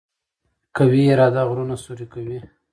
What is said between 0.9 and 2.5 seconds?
اراده غرونه سوري کوي.